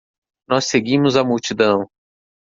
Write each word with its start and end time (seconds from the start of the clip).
Nós 0.47 0.65
seguimos 0.65 1.15
a 1.15 1.23
multidão 1.23 1.87